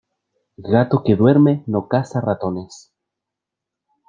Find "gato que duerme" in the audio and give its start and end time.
0.73-1.63